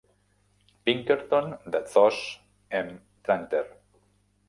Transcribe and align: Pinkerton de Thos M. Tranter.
Pinkerton 0.87 1.53
de 1.77 1.83
Thos 1.93 2.17
M. 2.83 3.01
Tranter. 3.29 3.65